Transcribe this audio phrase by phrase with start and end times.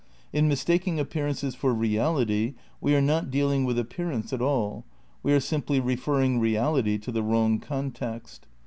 [0.33, 4.83] In mistaking appearances for reality we are not dealing with appearance at all,
[5.21, 8.47] we are simply referring reality to the wrong context.